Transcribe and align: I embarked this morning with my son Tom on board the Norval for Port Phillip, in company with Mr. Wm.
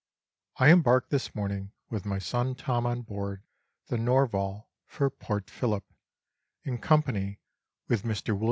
I 0.57 0.71
embarked 0.71 1.11
this 1.11 1.35
morning 1.35 1.73
with 1.91 2.07
my 2.07 2.17
son 2.17 2.55
Tom 2.55 2.87
on 2.87 3.03
board 3.03 3.43
the 3.85 3.99
Norval 3.99 4.67
for 4.87 5.11
Port 5.11 5.47
Phillip, 5.47 5.83
in 6.63 6.79
company 6.79 7.39
with 7.87 8.01
Mr. 8.01 8.33
Wm. 8.33 8.39